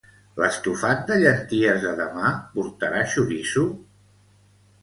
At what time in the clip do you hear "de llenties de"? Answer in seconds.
1.11-1.91